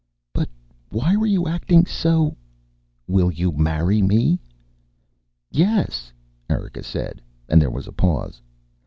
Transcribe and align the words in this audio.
"But 0.33 0.49
why 0.89 1.15
were 1.15 1.27
you 1.27 1.47
acting 1.47 1.85
so" 1.85 2.35
"Will 3.07 3.29
you 3.29 3.51
marry 3.51 4.01
me?" 4.01 4.39
"Yes," 5.51 6.11
Erika 6.49 6.81
said, 6.81 7.21
and 7.47 7.61
there 7.61 7.69
was 7.69 7.85
a 7.85 7.91
pause. 7.91 8.41